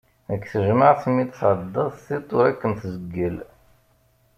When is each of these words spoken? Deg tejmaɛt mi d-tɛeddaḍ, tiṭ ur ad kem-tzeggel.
Deg 0.29 0.41
tejmaɛt 0.51 1.01
mi 1.13 1.23
d-tɛeddaḍ, 1.25 1.91
tiṭ 2.05 2.27
ur 2.37 2.43
ad 2.49 2.55
kem-tzeggel. 2.59 3.37